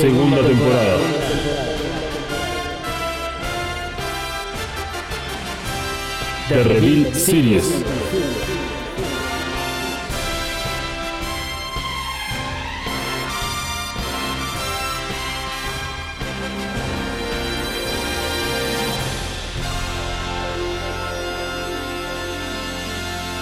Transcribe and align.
Segunda 0.00 0.42
temporada. 0.42 1.19
The 6.50 6.64
Reveal 6.64 7.14
Series. 7.14 7.84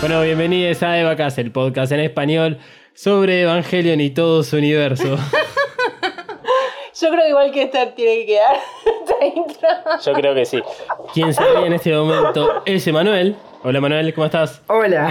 Bueno, 0.01 0.21
bienvenidos 0.21 0.83
a 0.83 1.01
Evacast, 1.01 1.39
el 1.39 1.51
podcast 1.51 1.93
en 1.93 2.01
español 2.01 2.59
sobre 2.93 3.41
Evangelion 3.41 4.03
y 4.03 4.11
todo 4.11 4.43
su 4.43 4.59
universo. 4.59 5.17
Yo 7.01 7.11
creo 7.11 7.27
igual 7.27 7.53
que 7.53 7.63
esta 7.63 7.95
tiene 7.95 8.17
que 8.19 8.27
quedar. 8.27 8.57
Intro. 9.23 9.69
Yo 10.05 10.13
creo 10.13 10.35
que 10.35 10.45
sí. 10.45 10.61
Quien 11.13 11.33
se 11.35 11.43
ríe 11.43 11.67
en 11.67 11.73
este 11.73 11.95
momento 11.95 12.63
es 12.65 12.87
Emanuel. 12.87 13.37
Hola 13.63 13.79
Emanuel, 13.79 14.15
¿cómo 14.15 14.27
estás? 14.27 14.63
Hola. 14.69 15.11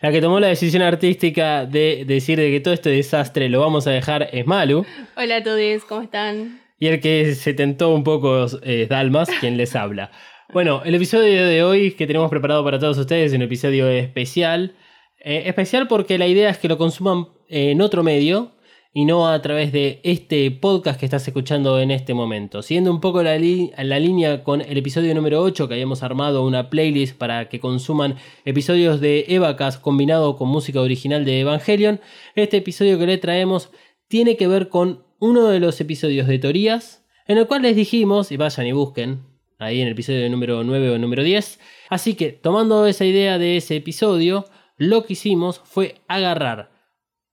La 0.00 0.12
que 0.12 0.20
tomó 0.20 0.38
la 0.40 0.48
decisión 0.48 0.82
artística 0.82 1.64
de 1.64 2.04
decir 2.06 2.38
de 2.38 2.50
que 2.50 2.60
todo 2.60 2.74
este 2.74 2.90
desastre 2.90 3.48
lo 3.48 3.60
vamos 3.60 3.86
a 3.86 3.90
dejar 3.90 4.28
es 4.32 4.46
Malu. 4.46 4.84
Hola 5.16 5.36
a 5.36 5.42
todos, 5.42 5.84
¿cómo 5.84 6.02
están? 6.02 6.60
Y 6.78 6.88
el 6.88 7.00
que 7.00 7.34
se 7.34 7.54
tentó 7.54 7.94
un 7.94 8.04
poco 8.04 8.44
es 8.62 8.88
Dalmas, 8.88 9.30
quien 9.40 9.56
les 9.56 9.74
habla. 9.74 10.10
Bueno, 10.52 10.82
el 10.84 10.94
episodio 10.94 11.46
de 11.46 11.64
hoy 11.64 11.92
que 11.92 12.06
tenemos 12.06 12.30
preparado 12.30 12.62
para 12.62 12.78
todos 12.78 12.98
ustedes 12.98 13.32
es 13.32 13.36
un 13.36 13.42
episodio 13.42 13.88
especial. 13.88 14.76
Eh, 15.18 15.44
especial 15.46 15.88
porque 15.88 16.18
la 16.18 16.26
idea 16.26 16.50
es 16.50 16.58
que 16.58 16.68
lo 16.68 16.78
consuman 16.78 17.28
en 17.48 17.80
otro 17.80 18.02
medio 18.02 18.52
y 18.96 19.04
no 19.04 19.28
a 19.28 19.42
través 19.42 19.72
de 19.72 20.00
este 20.04 20.50
podcast 20.50 20.98
que 20.98 21.04
estás 21.04 21.28
escuchando 21.28 21.78
en 21.80 21.90
este 21.90 22.14
momento. 22.14 22.62
Siguiendo 22.62 22.90
un 22.90 23.02
poco 23.02 23.22
la, 23.22 23.32
la 23.36 23.98
línea 23.98 24.42
con 24.42 24.62
el 24.62 24.78
episodio 24.78 25.14
número 25.14 25.42
8 25.42 25.68
que 25.68 25.74
habíamos 25.74 26.02
armado 26.02 26.46
una 26.46 26.70
playlist 26.70 27.14
para 27.14 27.50
que 27.50 27.60
consuman 27.60 28.16
episodios 28.46 29.02
de 29.02 29.26
Evacas 29.28 29.76
combinado 29.76 30.38
con 30.38 30.48
música 30.48 30.80
original 30.80 31.26
de 31.26 31.40
Evangelion, 31.40 32.00
este 32.36 32.56
episodio 32.56 32.98
que 32.98 33.06
le 33.06 33.18
traemos 33.18 33.68
tiene 34.08 34.38
que 34.38 34.48
ver 34.48 34.70
con 34.70 35.04
uno 35.18 35.48
de 35.48 35.60
los 35.60 35.78
episodios 35.78 36.26
de 36.26 36.38
teorías 36.38 37.04
en 37.26 37.36
el 37.36 37.46
cual 37.46 37.60
les 37.60 37.76
dijimos, 37.76 38.32
y 38.32 38.38
vayan 38.38 38.66
y 38.66 38.72
busquen, 38.72 39.24
ahí 39.58 39.82
en 39.82 39.88
el 39.88 39.92
episodio 39.92 40.26
número 40.30 40.64
9 40.64 40.92
o 40.92 40.98
número 40.98 41.22
10. 41.22 41.60
Así 41.90 42.14
que, 42.14 42.32
tomando 42.32 42.86
esa 42.86 43.04
idea 43.04 43.36
de 43.36 43.58
ese 43.58 43.76
episodio, 43.76 44.46
lo 44.78 45.04
que 45.04 45.12
hicimos 45.12 45.60
fue 45.66 45.96
agarrar 46.08 46.75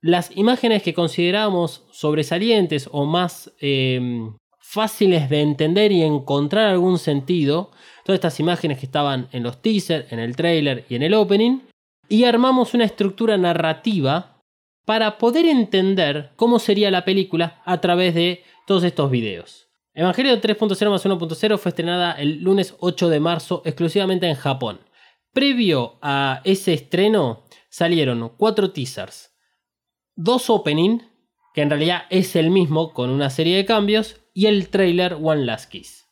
las 0.04 0.36
imágenes 0.36 0.84
que 0.84 0.94
consideramos 0.94 1.86
sobresalientes 1.92 2.90
o 2.92 3.06
más 3.06 3.54
eh, 3.62 4.02
fáciles 4.60 5.30
de 5.30 5.40
entender 5.40 5.94
y 5.94 6.02
encontrar 6.04 6.68
algún 6.68 7.00
sentido, 7.00 7.72
todas 8.04 8.18
estas 8.18 8.38
imágenes 8.42 8.80
que 8.80 8.86
estaban 8.86 9.30
en 9.32 9.44
los 9.44 9.62
teasers, 9.62 10.12
en 10.12 10.20
el 10.20 10.36
trailer 10.36 10.86
y 10.90 10.95
en 10.95 11.04
el 11.04 11.14
opening, 11.14 11.62
y 12.10 12.26
armamos 12.26 12.73
una 12.73 12.83
estructura 12.83 13.38
narrativa 13.38 14.42
para 14.83 15.17
poder 15.17 15.45
entender 15.45 16.32
cómo 16.36 16.60
sería 16.60 16.92
la 16.92 17.06
película 17.06 17.61
a 17.64 17.80
través 17.80 18.14
de 18.14 18.44
todos 18.67 18.83
estos 18.83 19.10
videos. 19.10 19.70
Evangelio 19.94 20.42
3.0 20.42 20.89
más 20.89 21.06
1.0 21.06 21.58
fue 21.58 21.70
estrenada 21.70 22.11
el 22.11 22.44
lunes 22.44 22.76
8 22.82 23.08
de 23.08 23.22
marzo 23.22 23.61
exclusivamente 23.64 24.27
en 24.27 24.36
Japón. 24.36 24.82
Previo 25.32 25.98
a 26.02 26.42
ese 26.44 26.73
estreno 26.73 27.45
salieron 27.70 28.33
cuatro 28.36 28.72
teasers, 28.72 29.33
dos 30.16 30.50
opening, 30.50 31.00
que 31.54 31.62
en 31.62 31.70
realidad 31.70 32.04
es 32.10 32.36
el 32.36 32.50
mismo 32.50 32.94
con 32.94 33.10
una 33.10 33.30
serie 33.30 33.56
de 33.58 33.66
cambios, 33.66 34.22
y 34.34 34.48
el 34.48 34.70
trailer 34.70 35.18
One 35.22 35.46
Last 35.46 35.70
Kiss. 35.70 36.08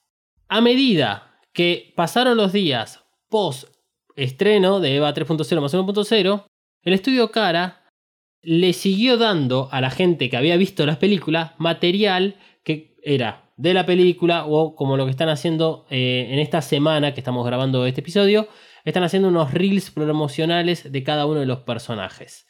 A 0.47 0.61
medida 0.61 1.39
que 1.53 1.93
pasaron 1.95 2.37
los 2.37 2.53
días 2.53 3.03
post 3.29 3.67
estreno 4.15 4.79
de 4.79 4.97
EVA 4.97 5.13
3.0 5.13 5.61
más 5.61 5.73
1.0, 5.73 6.45
el 6.83 6.93
estudio 6.93 7.31
Cara 7.31 7.89
le 8.41 8.73
siguió 8.73 9.17
dando 9.17 9.69
a 9.71 9.81
la 9.81 9.91
gente 9.91 10.29
que 10.29 10.37
había 10.37 10.57
visto 10.57 10.85
las 10.85 10.97
películas 10.97 11.51
material 11.57 12.37
que 12.63 12.97
era 13.03 13.51
de 13.57 13.73
la 13.73 13.85
película 13.85 14.45
o 14.45 14.75
como 14.75 14.97
lo 14.97 15.05
que 15.05 15.11
están 15.11 15.29
haciendo 15.29 15.85
eh, 15.89 16.27
en 16.31 16.39
esta 16.39 16.61
semana 16.61 17.13
que 17.13 17.19
estamos 17.19 17.45
grabando 17.45 17.85
este 17.85 18.01
episodio, 18.01 18.47
están 18.83 19.03
haciendo 19.03 19.27
unos 19.27 19.53
reels 19.53 19.91
promocionales 19.91 20.91
de 20.91 21.03
cada 21.03 21.27
uno 21.27 21.41
de 21.41 21.45
los 21.45 21.59
personajes. 21.59 22.47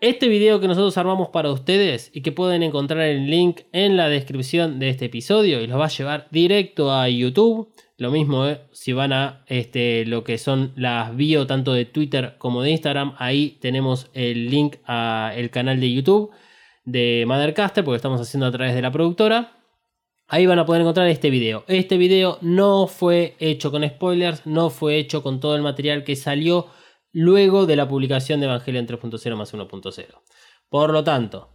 Este 0.00 0.28
video 0.28 0.60
que 0.60 0.66
nosotros 0.66 0.96
armamos 0.96 1.28
para 1.28 1.52
ustedes 1.52 2.10
y 2.14 2.22
que 2.22 2.32
pueden 2.32 2.62
encontrar 2.62 3.02
el 3.02 3.30
link 3.30 3.60
en 3.72 3.98
la 3.98 4.08
descripción 4.08 4.78
de 4.78 4.88
este 4.88 5.04
episodio 5.04 5.60
y 5.60 5.66
los 5.66 5.78
va 5.78 5.84
a 5.84 5.88
llevar 5.88 6.26
directo 6.30 6.90
a 6.90 7.06
YouTube. 7.10 7.68
Lo 7.98 8.10
mismo 8.10 8.46
eh, 8.46 8.62
si 8.72 8.94
van 8.94 9.12
a 9.12 9.44
este, 9.46 10.06
lo 10.06 10.24
que 10.24 10.38
son 10.38 10.72
las 10.74 11.14
bio 11.14 11.46
tanto 11.46 11.74
de 11.74 11.84
Twitter 11.84 12.36
como 12.38 12.62
de 12.62 12.70
Instagram, 12.70 13.14
ahí 13.18 13.58
tenemos 13.60 14.08
el 14.14 14.48
link 14.48 14.76
al 14.86 15.50
canal 15.50 15.78
de 15.78 15.92
YouTube 15.92 16.30
de 16.86 17.24
Mothercaster 17.26 17.84
porque 17.84 17.96
estamos 17.96 18.22
haciendo 18.22 18.46
a 18.46 18.52
través 18.52 18.74
de 18.74 18.80
la 18.80 18.90
productora. 18.90 19.52
Ahí 20.28 20.46
van 20.46 20.60
a 20.60 20.64
poder 20.64 20.80
encontrar 20.80 21.08
este 21.08 21.28
video. 21.28 21.64
Este 21.66 21.98
video 21.98 22.38
no 22.40 22.86
fue 22.86 23.34
hecho 23.38 23.70
con 23.70 23.86
spoilers, 23.86 24.46
no 24.46 24.70
fue 24.70 24.96
hecho 24.96 25.22
con 25.22 25.40
todo 25.40 25.56
el 25.56 25.62
material 25.62 26.04
que 26.04 26.16
salió 26.16 26.68
luego 27.12 27.66
de 27.66 27.76
la 27.76 27.88
publicación 27.88 28.40
de 28.40 28.46
Evangelion 28.46 28.86
3.0 28.86 29.36
más 29.36 29.54
1.0. 29.54 30.06
Por 30.68 30.92
lo 30.92 31.04
tanto, 31.04 31.50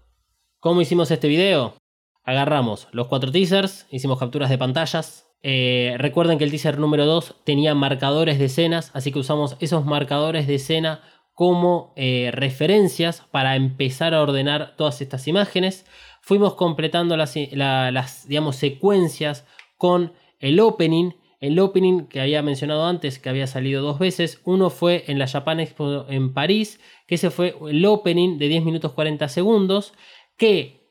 ¿cómo 0.60 0.82
hicimos 0.82 1.12
este 1.12 1.28
video? 1.28 1.76
Agarramos 2.24 2.88
los 2.92 3.08
cuatro 3.08 3.32
teasers, 3.32 3.86
hicimos 3.92 4.20
capturas 4.20 4.50
de 4.50 4.58
pantallas. 4.58 5.28
Eh, 5.44 5.96
recuerden 6.00 6.38
que 6.38 6.44
el 6.44 6.50
teaser 6.50 6.80
número 6.80 7.06
2 7.06 7.36
tenía 7.44 7.76
marcadores 7.76 8.40
de 8.40 8.46
escenas, 8.46 8.90
así 8.94 9.12
que 9.12 9.20
usamos 9.20 9.58
esos 9.60 9.86
marcadores 9.86 10.48
de 10.48 10.56
escena 10.56 11.02
como 11.34 11.94
eh, 11.98 12.32
referencias 12.34 13.22
para 13.30 13.56
empezar 13.56 14.14
a 14.14 14.22
ordenar 14.22 14.76
todas 14.76 15.02
estas 15.02 15.28
imágenes. 15.28 15.86
Fuimos 16.22 16.56
completando 16.56 17.16
las, 17.16 17.36
la, 17.52 17.92
las 17.92 18.28
digamos, 18.28 18.56
secuencias 18.56 19.46
con 19.78 20.14
el 20.40 20.60
opening. 20.60 21.12
El 21.46 21.60
opening 21.60 22.08
que 22.08 22.22
había 22.22 22.42
mencionado 22.42 22.86
antes, 22.86 23.20
que 23.20 23.30
había 23.30 23.46
salido 23.46 23.84
dos 23.84 24.00
veces. 24.00 24.42
Uno 24.46 24.72
fue 24.72 25.04
en 25.06 25.20
la 25.20 25.28
Japan 25.28 25.60
Expo 25.60 26.08
en 26.10 26.34
París, 26.34 26.80
que 27.06 27.16
ese 27.16 27.30
fue 27.30 27.54
el 27.70 27.86
opening 27.86 28.40
de 28.40 28.48
10 28.48 28.64
minutos 28.64 28.94
40 28.94 29.30
segundos, 29.30 29.94
que 30.38 30.90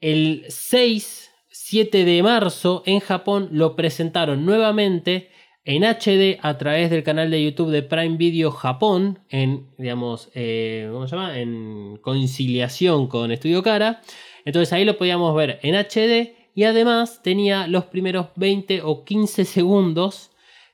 el 0.00 0.44
6, 0.48 1.32
7 1.50 2.04
de 2.04 2.22
marzo 2.22 2.84
en 2.86 3.00
Japón 3.00 3.48
lo 3.50 3.74
presentaron 3.74 4.46
nuevamente 4.46 5.30
en 5.64 5.82
HD 5.82 6.38
a 6.42 6.56
través 6.58 6.90
del 6.90 7.02
canal 7.02 7.32
de 7.32 7.42
YouTube 7.42 7.72
de 7.72 7.82
Prime 7.82 8.16
Video 8.16 8.52
Japón, 8.52 9.18
en, 9.30 9.66
digamos, 9.78 10.30
eh, 10.36 10.88
¿cómo 10.92 11.08
se 11.08 11.16
llama? 11.16 11.40
En 11.40 11.98
conciliación 12.00 13.08
con 13.08 13.32
Estudio 13.32 13.64
Cara. 13.64 14.00
Entonces 14.44 14.72
ahí 14.72 14.84
lo 14.84 14.96
podíamos 14.96 15.34
ver 15.34 15.58
en 15.62 15.74
HD 15.74 16.37
y 16.54 16.64
además 16.64 17.22
tenía 17.22 17.66
los 17.66 17.84
primeros 17.84 18.28
20 18.36 18.82
o 18.82 19.04
15 19.04 19.44
segundos 19.44 20.30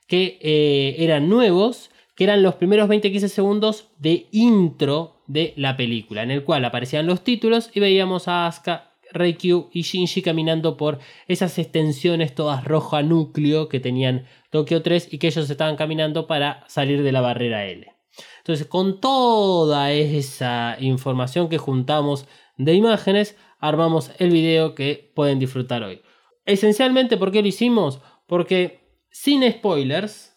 que 0.07 0.37
eh, 0.41 0.95
eran 0.99 1.29
nuevos, 1.29 1.89
que 2.15 2.23
eran 2.23 2.43
los 2.43 2.55
primeros 2.55 2.89
20-15 2.89 3.27
segundos 3.27 3.89
de 3.97 4.27
intro 4.31 5.21
de 5.27 5.53
la 5.57 5.75
película, 5.75 6.23
en 6.23 6.31
el 6.31 6.43
cual 6.43 6.63
aparecían 6.65 7.07
los 7.07 7.23
títulos 7.23 7.71
y 7.73 7.79
veíamos 7.79 8.27
a 8.27 8.47
Asuka, 8.47 8.91
Reikyu 9.11 9.69
y 9.71 9.81
Shinji 9.81 10.21
caminando 10.21 10.77
por 10.77 10.99
esas 11.27 11.57
extensiones 11.57 12.35
todas 12.35 12.63
roja 12.63 13.01
núcleo 13.01 13.69
que 13.69 13.79
tenían 13.79 14.25
Tokyo 14.51 14.81
3 14.81 15.09
y 15.11 15.17
que 15.17 15.27
ellos 15.27 15.49
estaban 15.49 15.75
caminando 15.75 16.27
para 16.27 16.63
salir 16.67 17.01
de 17.01 17.11
la 17.11 17.21
barrera 17.21 17.65
L. 17.65 17.91
Entonces, 18.39 18.67
con 18.67 18.99
toda 18.99 19.91
esa 19.91 20.77
información 20.79 21.49
que 21.49 21.57
juntamos 21.57 22.27
de 22.57 22.73
imágenes, 22.73 23.35
armamos 23.67 24.11
el 24.19 24.31
video 24.31 24.75
que 24.75 25.11
pueden 25.15 25.39
disfrutar 25.39 25.83
hoy. 25.83 26.01
Esencialmente, 26.45 27.17
¿por 27.17 27.31
qué 27.31 27.41
lo 27.41 27.47
hicimos? 27.47 28.01
Porque 28.27 28.79
sin 29.09 29.49
spoilers 29.51 30.35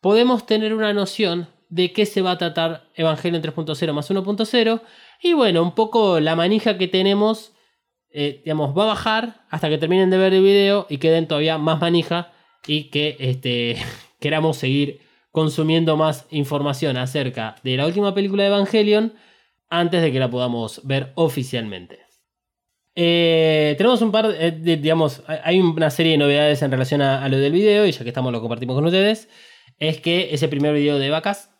podemos 0.00 0.46
tener 0.46 0.74
una 0.74 0.92
noción 0.92 1.48
de 1.68 1.92
qué 1.92 2.06
se 2.06 2.22
va 2.22 2.32
a 2.32 2.38
tratar 2.38 2.90
Evangelion 2.94 3.42
3.0 3.42 3.92
más 3.92 4.10
1.0 4.10 4.82
y 5.22 5.32
bueno, 5.32 5.62
un 5.62 5.74
poco 5.74 6.20
la 6.20 6.36
manija 6.36 6.78
que 6.78 6.88
tenemos 6.88 7.56
eh, 8.18 8.40
digamos, 8.44 8.74
va 8.74 8.84
a 8.84 8.86
bajar 8.86 9.44
hasta 9.50 9.68
que 9.68 9.76
terminen 9.76 10.08
de 10.08 10.16
ver 10.16 10.32
el 10.32 10.42
video 10.42 10.86
y 10.88 10.96
queden 10.96 11.28
todavía 11.28 11.58
más 11.58 11.82
manija 11.82 12.32
y 12.66 12.84
que 12.84 13.14
este, 13.18 13.76
queramos 14.20 14.56
seguir 14.56 15.00
consumiendo 15.32 15.98
más 15.98 16.26
información 16.30 16.96
acerca 16.96 17.56
de 17.62 17.76
la 17.76 17.84
última 17.84 18.14
película 18.14 18.44
de 18.44 18.48
Evangelion 18.48 19.12
antes 19.68 20.00
de 20.00 20.12
que 20.12 20.18
la 20.18 20.30
podamos 20.30 20.80
ver 20.84 21.12
oficialmente. 21.14 22.05
Eh, 22.98 23.74
tenemos 23.76 24.00
un 24.02 24.10
par, 24.10 24.26
de, 24.28 24.50
de- 24.52 24.76
digamos, 24.78 25.22
hay- 25.28 25.60
una 25.60 25.90
serie 25.90 26.12
de 26.12 26.18
novedades 26.18 26.62
en 26.62 26.70
relación 26.70 27.02
a, 27.02 27.22
a 27.22 27.28
lo 27.28 27.36
del 27.38 27.52
video 27.52 27.86
y 27.86 27.92
ya 27.92 28.02
que 28.02 28.08
estamos 28.08 28.32
lo 28.32 28.40
compartimos 28.40 28.74
con 28.74 28.86
ustedes. 28.86 29.28
Es 29.78 30.00
que 30.00 30.32
ese 30.34 30.48
primer 30.48 30.72
video 30.74 30.98
de 30.98 31.10
vacas. 31.10 31.50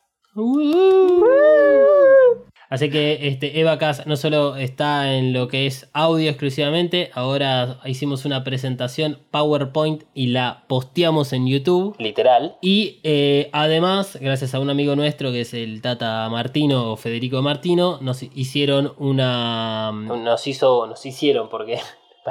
Así 2.69 2.91
que 2.91 3.29
este, 3.29 3.61
Evacas 3.61 4.07
no 4.07 4.17
solo 4.17 4.57
está 4.57 5.15
en 5.15 5.33
lo 5.33 5.49
que 5.49 5.67
es 5.67 5.89
audio 5.93 6.31
exclusivamente, 6.31 7.11
ahora 7.15 7.79
hicimos 7.85 8.25
una 8.25 8.45
presentación 8.45 9.19
PowerPoint 9.31 10.03
y 10.15 10.29
la 10.29 10.65
posteamos 10.67 11.33
en 11.33 11.47
YouTube. 11.47 11.95
Literal. 11.99 12.57
Y 12.61 13.01
eh, 13.05 13.51
además, 13.53 14.19
gracias 14.21 14.55
a 14.55 14.61
un 14.61 14.71
amigo 14.71 14.97
nuestro 14.97 15.31
que 15.31 15.43
es 15.43 15.55
el 15.55 15.81
Tata 15.81 16.29
Martino 16.29 16.93
o 16.93 16.97
Federico 16.97 17.43
Martino, 17.43 17.99
nos 18.01 18.23
hicieron 18.23 18.93
una. 18.99 19.93
Nos 19.93 20.47
hizo. 20.47 20.87
Nos 20.87 21.05
hicieron 21.07 21.49
porque. 21.49 21.79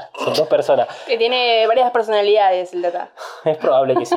Son 0.24 0.34
dos 0.34 0.48
personas. 0.48 0.88
Que 1.08 1.18
tiene 1.18 1.66
varias 1.68 1.92
personalidades 1.92 2.74
el 2.74 2.82
Tata. 2.82 3.12
Es 3.46 3.58
probable 3.58 3.96
que 3.96 4.06
sí. 4.06 4.16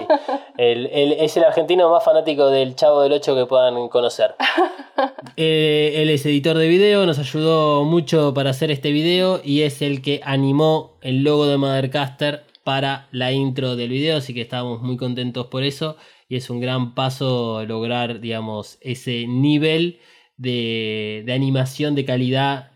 El- 0.57 0.87
el- 0.87 1.13
es 1.13 1.37
el 1.37 1.45
argentino 1.45 1.91
más 1.91 2.05
fanático 2.05 2.49
del 2.49 2.75
Chavo 2.77 3.03
del 3.03 3.13
8 3.13 3.35
que 3.35 3.47
puedan 3.47 3.89
conocer. 3.89 4.35
Eh, 5.37 6.03
él 6.03 6.11
es 6.11 6.27
editor 6.27 6.59
de 6.59 6.67
video, 6.67 7.07
nos 7.07 7.21
ayudó 7.21 7.85
mucho 7.85 8.35
para 8.35 8.51
hacer 8.51 8.73
este 8.73 8.91
video 8.91 9.41
y 9.45 9.63
es 9.63 9.83
el 9.83 10.03
que 10.03 10.21
animó 10.25 10.99
el 11.01 11.23
logo 11.23 11.47
de 11.47 11.57
Mothercaster 11.57 12.45
para 12.65 13.07
la 13.13 13.31
intro 13.31 13.77
del 13.77 13.91
video, 13.91 14.17
así 14.19 14.35
que 14.35 14.41
estábamos 14.41 14.83
muy 14.83 14.97
contentos 14.97 15.47
por 15.47 15.63
eso 15.63 15.97
y 16.29 16.35
es 16.37 16.51
un 16.51 16.61
gran 16.61 16.97
paso 16.97 17.65
lograr, 17.65 18.19
digamos, 18.19 18.79
ese 18.81 19.27
nivel 19.29 20.01
de, 20.37 21.23
de 21.25 21.33
animación 21.33 21.95
de 21.95 22.05
calidad, 22.05 22.73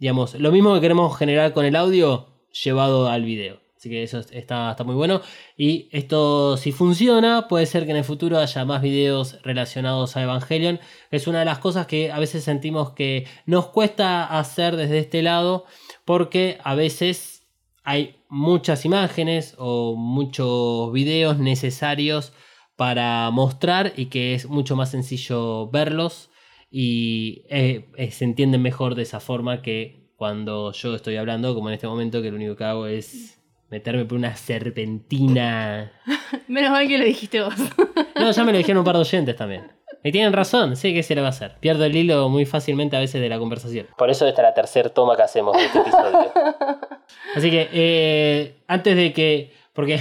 digamos, 0.00 0.34
lo 0.34 0.50
mismo 0.50 0.74
que 0.74 0.80
queremos 0.80 1.16
generar 1.16 1.52
con 1.52 1.64
el 1.64 1.76
audio 1.76 2.26
llevado 2.52 3.08
al 3.08 3.24
video. 3.24 3.60
Así 3.76 3.90
que 3.90 4.04
eso 4.04 4.20
está, 4.20 4.70
está 4.70 4.84
muy 4.84 4.94
bueno. 4.94 5.22
Y 5.56 5.88
esto, 5.90 6.56
si 6.56 6.70
funciona, 6.70 7.48
puede 7.48 7.66
ser 7.66 7.84
que 7.84 7.90
en 7.90 7.96
el 7.96 8.04
futuro 8.04 8.38
haya 8.38 8.64
más 8.64 8.80
videos 8.80 9.42
relacionados 9.42 10.16
a 10.16 10.22
Evangelion. 10.22 10.78
Es 11.10 11.26
una 11.26 11.40
de 11.40 11.44
las 11.46 11.58
cosas 11.58 11.88
que 11.88 12.12
a 12.12 12.20
veces 12.20 12.44
sentimos 12.44 12.92
que 12.92 13.26
nos 13.44 13.66
cuesta 13.66 14.38
hacer 14.38 14.76
desde 14.76 14.98
este 14.98 15.20
lado, 15.22 15.64
porque 16.04 16.58
a 16.62 16.76
veces 16.76 17.42
hay 17.82 18.22
muchas 18.28 18.84
imágenes 18.84 19.56
o 19.58 19.96
muchos 19.96 20.92
videos 20.92 21.38
necesarios 21.38 22.32
para 22.76 23.30
mostrar 23.30 23.92
y 23.96 24.06
que 24.06 24.34
es 24.34 24.46
mucho 24.46 24.76
más 24.76 24.90
sencillo 24.90 25.68
verlos 25.70 26.30
y 26.70 27.42
eh, 27.50 27.90
eh, 27.96 28.10
se 28.12 28.24
entienden 28.24 28.62
mejor 28.62 28.94
de 28.94 29.02
esa 29.02 29.20
forma 29.20 29.60
que 29.60 30.01
cuando 30.22 30.70
yo 30.70 30.94
estoy 30.94 31.16
hablando, 31.16 31.52
como 31.52 31.68
en 31.68 31.74
este 31.74 31.88
momento, 31.88 32.22
que 32.22 32.30
lo 32.30 32.36
único 32.36 32.54
que 32.54 32.62
hago 32.62 32.86
es 32.86 33.40
meterme 33.70 34.04
por 34.04 34.16
una 34.18 34.36
serpentina. 34.36 35.90
Menos 36.46 36.70
mal 36.70 36.86
que 36.86 36.96
lo 36.96 37.04
dijiste 37.04 37.42
vos. 37.42 37.54
No, 38.14 38.30
ya 38.30 38.44
me 38.44 38.52
lo 38.52 38.58
dijeron 38.58 38.78
un 38.78 38.84
par 38.84 38.94
de 38.94 39.00
oyentes 39.00 39.34
también. 39.34 39.72
Y 40.04 40.12
tienen 40.12 40.32
razón, 40.32 40.76
sí, 40.76 40.94
¿qué 40.94 41.02
se 41.02 41.16
le 41.16 41.22
va 41.22 41.26
a 41.26 41.30
hacer? 41.30 41.56
Pierdo 41.58 41.84
el 41.84 41.96
hilo 41.96 42.28
muy 42.28 42.46
fácilmente 42.46 42.96
a 42.96 43.00
veces 43.00 43.20
de 43.20 43.28
la 43.28 43.36
conversación. 43.40 43.88
Por 43.98 44.10
eso 44.10 44.28
esta 44.28 44.42
es 44.42 44.48
la 44.48 44.54
tercera 44.54 44.88
toma 44.90 45.16
que 45.16 45.22
hacemos 45.22 45.56
de 45.56 45.64
este 45.64 45.78
episodio. 45.80 46.32
Así 47.34 47.50
que, 47.50 47.68
eh, 47.72 48.62
antes 48.68 48.94
de 48.94 49.12
que. 49.12 49.52
Porque 49.72 50.00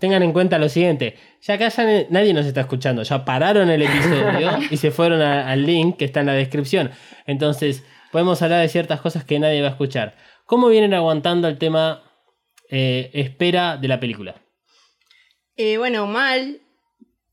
tengan 0.00 0.22
en 0.22 0.34
cuenta 0.34 0.58
lo 0.58 0.68
siguiente: 0.68 1.16
ya 1.40 1.54
acá 1.54 1.68
ya 1.70 1.84
nadie 2.10 2.34
nos 2.34 2.44
está 2.44 2.60
escuchando, 2.60 3.04
ya 3.04 3.24
pararon 3.24 3.70
el 3.70 3.80
episodio 3.80 4.50
y 4.70 4.76
se 4.76 4.90
fueron 4.90 5.22
a- 5.22 5.48
al 5.50 5.64
link 5.64 5.96
que 5.96 6.04
está 6.04 6.20
en 6.20 6.26
la 6.26 6.34
descripción. 6.34 6.90
Entonces, 7.26 7.84
podemos 8.12 8.40
hablar 8.42 8.60
de 8.60 8.68
ciertas 8.68 9.00
cosas 9.00 9.24
que 9.24 9.40
nadie 9.40 9.62
va 9.62 9.68
a 9.68 9.72
escuchar. 9.72 10.16
¿Cómo 10.46 10.68
vienen 10.68 10.94
aguantando 10.94 11.48
el 11.48 11.58
tema 11.58 12.04
eh, 12.68 13.10
espera 13.14 13.76
de 13.78 13.88
la 13.88 13.98
película? 13.98 14.40
Eh, 15.56 15.78
bueno, 15.78 16.06
mal. 16.06 16.60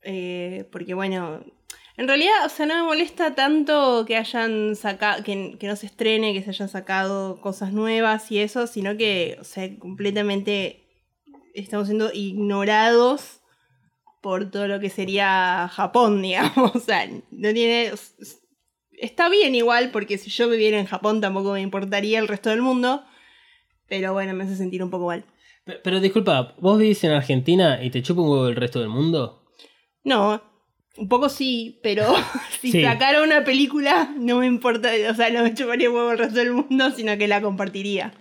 eh, 0.02 0.68
porque 0.72 0.96
bueno. 0.96 1.44
En 1.98 2.08
realidad, 2.08 2.46
o 2.46 2.50
sea, 2.50 2.66
no 2.66 2.76
me 2.76 2.84
molesta 2.84 3.36
tanto 3.36 4.06
que 4.08 4.16
hayan 4.16 4.78
sacado. 4.78 5.22
Que, 5.24 5.58
que 5.60 5.68
no 5.68 5.76
se 5.76 5.86
estrene, 5.86 6.34
que 6.34 6.42
se 6.42 6.52
hayan 6.52 6.70
sacado 6.70 7.42
cosas 7.42 7.74
nuevas 7.74 8.32
y 8.32 8.40
eso, 8.40 8.68
sino 8.68 8.96
que, 8.96 9.38
o 9.42 9.44
sea, 9.44 9.70
completamente 9.78 10.86
estamos 11.54 11.88
siendo 11.88 12.10
ignorados 12.14 13.42
por 14.22 14.50
todo 14.50 14.68
lo 14.68 14.80
que 14.80 14.90
sería 14.90 15.70
Japón, 15.74 16.22
digamos. 16.24 16.74
O 16.76 16.80
sea, 16.80 17.06
no 17.32 17.54
tiene. 17.54 17.92
Está 19.02 19.30
bien 19.30 19.56
igual, 19.56 19.92
porque 19.92 20.18
si 20.18 20.30
yo 20.30 20.50
viviera 20.50 20.80
en 20.80 20.86
Japón 20.86 21.22
tampoco 21.22 21.54
me 21.54 21.62
importaría 21.62 22.20
el 22.20 22.28
resto 22.28 22.50
del 22.50 22.62
mundo. 22.62 23.04
Pero 23.88 24.14
bueno, 24.14 24.34
me 24.34 24.44
hace 24.44 24.56
sentir 24.56 24.84
un 24.84 24.90
poco 24.90 25.08
mal. 25.08 25.24
Pero, 25.66 25.80
pero 25.84 26.00
disculpa, 26.00 26.56
¿vos 26.60 26.78
vivís 26.80 27.04
en 27.04 27.12
Argentina 27.12 27.84
y 27.84 27.90
te 27.90 28.02
chupa 28.04 28.22
un 28.22 28.30
huevo 28.30 28.48
el 28.48 28.56
resto 28.56 28.80
del 28.80 28.90
mundo? 28.90 29.44
No, 30.04 30.42
un 30.98 31.08
poco 31.08 31.30
sí, 31.30 31.80
pero 31.84 32.04
si 32.62 32.72
Sí. 32.72 32.84
sacara 32.84 33.24
una 33.24 33.44
película 33.44 34.14
no 34.18 34.40
me 34.40 34.48
importa, 34.48 34.90
o 35.10 35.16
sea, 35.16 35.30
no 35.30 35.44
me 35.44 35.54
chuparía 35.54 35.90
huevo 35.90 36.12
el 36.12 36.18
resto 36.18 36.36
del 36.40 36.52
mundo, 36.54 36.92
sino 36.92 37.18
que 37.18 37.28
la 37.28 37.42
compartiría. 37.42 38.14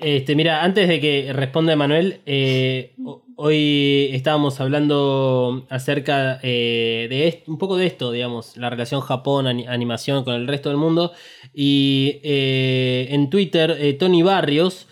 Este, 0.00 0.34
mira, 0.36 0.62
antes 0.64 0.88
de 0.88 1.00
que 1.00 1.32
responda 1.32 1.72
Emanuel, 1.72 2.20
eh, 2.26 2.94
ho- 3.04 3.24
hoy 3.36 4.08
estábamos 4.12 4.60
hablando 4.60 5.66
acerca 5.70 6.38
eh, 6.42 7.06
de 7.10 7.42
un 7.46 7.58
poco 7.58 7.76
de 7.76 7.86
esto, 7.86 8.12
digamos, 8.12 8.56
la 8.56 8.70
relación 8.70 9.00
Japón-animación 9.00 10.24
con 10.24 10.34
el 10.34 10.46
resto 10.48 10.68
del 10.68 10.78
mundo. 10.78 11.12
Y 11.52 12.20
eh, 12.22 13.08
en 13.10 13.30
Twitter, 13.30 13.96
Tony 13.98 14.22
Barrios 14.22 14.88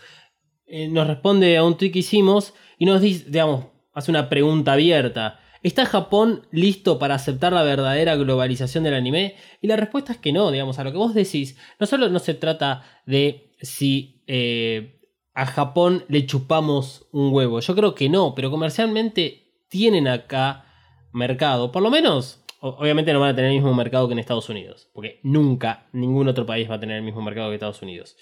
nos 0.90 1.06
responde 1.06 1.56
a 1.56 1.62
un 1.64 1.76
tweet 1.76 1.92
que 1.92 2.00
hicimos 2.00 2.52
y 2.78 2.86
nos 2.86 3.00
dice, 3.00 3.24
digamos, 3.28 3.66
hace 3.94 4.10
una 4.10 4.28
pregunta 4.28 4.72
abierta. 4.72 5.38
¿Está 5.62 5.86
Japón 5.86 6.46
listo 6.50 6.98
para 6.98 7.14
aceptar 7.14 7.52
la 7.52 7.62
verdadera 7.62 8.14
globalización 8.16 8.84
del 8.84 8.94
anime? 8.94 9.36
Y 9.60 9.68
la 9.68 9.76
respuesta 9.76 10.12
es 10.12 10.18
que 10.18 10.32
no, 10.32 10.50
digamos, 10.50 10.78
a 10.78 10.84
lo 10.84 10.90
que 10.92 10.98
vos 10.98 11.14
decís, 11.14 11.56
no 11.80 11.86
solo 11.86 12.08
no 12.08 12.18
se 12.18 12.34
trata 12.34 12.82
de 13.06 13.52
si 13.60 14.15
eh, 14.26 15.00
a 15.34 15.46
Japón 15.46 16.04
le 16.08 16.26
chupamos 16.26 17.06
un 17.12 17.32
huevo, 17.32 17.60
yo 17.60 17.74
creo 17.74 17.94
que 17.94 18.08
no, 18.08 18.34
pero 18.34 18.50
comercialmente 18.50 19.52
tienen 19.68 20.08
acá 20.08 20.64
mercado, 21.12 21.72
por 21.72 21.82
lo 21.82 21.90
menos, 21.90 22.44
obviamente 22.60 23.12
no 23.12 23.20
van 23.20 23.30
a 23.30 23.36
tener 23.36 23.50
el 23.50 23.56
mismo 23.56 23.74
mercado 23.74 24.08
que 24.08 24.12
en 24.12 24.18
Estados 24.18 24.48
Unidos, 24.48 24.90
porque 24.92 25.20
nunca 25.22 25.88
ningún 25.92 26.28
otro 26.28 26.46
país 26.46 26.70
va 26.70 26.76
a 26.76 26.80
tener 26.80 26.96
el 26.96 27.02
mismo 27.02 27.22
mercado 27.22 27.48
que 27.48 27.54
Estados 27.54 27.82
Unidos. 27.82 28.16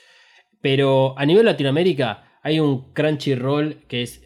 Pero 0.61 1.15
a 1.19 1.27
nivel 1.27 1.45
Latinoamérica 1.45 2.39
hay 2.43 2.61
un 2.61 2.93
Crunchyroll 2.93 3.87
que 3.87 4.03
es 4.03 4.25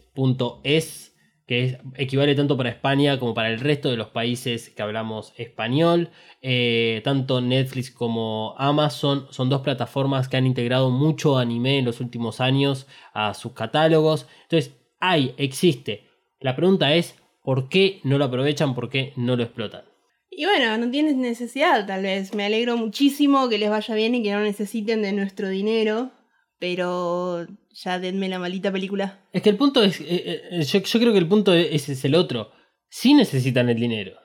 .es, 0.63 1.08
que 1.49 1.63
es- 1.63 1.77
equivale 1.95 2.35
tanto 2.35 2.55
para 2.57 2.69
España 2.69 3.17
como 3.17 3.33
para 3.33 3.49
el 3.49 3.59
resto 3.59 3.89
de 3.89 3.97
los 3.97 4.09
países 4.09 4.69
que 4.69 4.83
hablamos 4.83 5.33
español. 5.35 6.11
Eh, 6.43 7.01
tanto 7.03 7.41
Netflix 7.41 7.89
como 7.89 8.53
Amazon 8.59 9.25
son 9.31 9.49
dos 9.49 9.61
plataformas 9.61 10.29
que 10.29 10.37
han 10.37 10.45
integrado 10.45 10.91
mucho 10.91 11.39
anime 11.39 11.79
en 11.79 11.85
los 11.85 12.01
últimos 12.01 12.39
años 12.39 12.85
a 13.13 13.33
sus 13.33 13.53
catálogos. 13.53 14.27
Entonces, 14.43 14.75
hay, 14.99 15.33
existe. 15.37 16.03
La 16.39 16.55
pregunta 16.55 16.93
es, 16.93 17.15
¿por 17.41 17.67
qué 17.67 17.99
no 18.03 18.19
lo 18.19 18.25
aprovechan? 18.25 18.75
¿Por 18.75 18.87
qué 18.87 19.13
no 19.15 19.35
lo 19.35 19.41
explotan? 19.41 19.85
Y 20.29 20.45
bueno, 20.45 20.77
no 20.77 20.91
tienes 20.91 21.15
necesidad, 21.15 21.87
tal 21.87 22.03
vez. 22.03 22.35
Me 22.35 22.45
alegro 22.45 22.77
muchísimo 22.77 23.49
que 23.49 23.57
les 23.57 23.71
vaya 23.71 23.95
bien 23.95 24.13
y 24.13 24.21
que 24.21 24.33
no 24.33 24.41
necesiten 24.41 25.01
de 25.01 25.13
nuestro 25.13 25.49
dinero, 25.49 26.11
pero 26.59 27.47
ya 27.83 27.99
denme 27.99 28.29
la 28.29 28.39
maldita 28.39 28.71
película. 28.71 29.19
Es 29.31 29.41
que 29.41 29.49
el 29.49 29.57
punto 29.57 29.83
es. 29.83 30.01
eh, 30.01 30.41
eh, 30.51 30.63
yo, 30.63 30.79
yo 30.79 30.99
creo 30.99 31.13
que 31.13 31.19
el 31.19 31.27
punto 31.27 31.53
es, 31.53 32.05
el 32.05 32.15
otro. 32.15 32.51
Sí 32.89 33.13
necesitan 33.13 33.69
el 33.69 33.79
dinero. 33.79 34.17